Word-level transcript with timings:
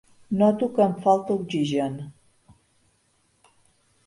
Noto 0.37 0.69
que 0.77 0.81
em 0.85 0.95
falta 1.03 1.35
oxigen. 1.41 2.01